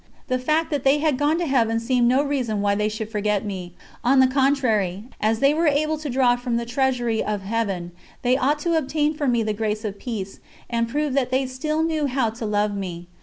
The 0.29 0.39
fact 0.39 0.71
that 0.71 0.83
they 0.83 0.97
had 0.97 1.15
gone 1.19 1.37
to 1.37 1.45
Heaven 1.45 1.79
seemed 1.79 2.07
no 2.07 2.23
reason 2.23 2.59
why 2.63 2.73
they 2.73 2.89
should 2.89 3.11
forget 3.11 3.45
me 3.45 3.75
on 4.03 4.19
the 4.19 4.25
contrary, 4.25 5.03
as 5.21 5.37
they 5.41 5.53
were 5.53 5.67
able 5.67 5.95
to 5.99 6.09
draw 6.09 6.35
form 6.35 6.57
the 6.57 6.65
treasury 6.65 7.23
of 7.23 7.43
Heaven, 7.43 7.91
they 8.23 8.35
ought 8.35 8.57
to 8.61 8.75
obtain 8.75 9.13
for 9.13 9.27
me 9.27 9.43
the 9.43 9.53
grace 9.53 9.85
of 9.85 9.99
peace, 9.99 10.39
and 10.71 10.89
prove 10.89 11.13
that 11.13 11.29
they 11.29 11.45
still 11.45 11.83
knew 11.83 12.07
how 12.07 12.31
to 12.31 12.47
love 12.47 12.75
me. 12.75 13.09